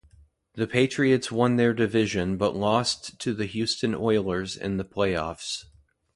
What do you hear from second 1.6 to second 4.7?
division but lost to the Houston Oilers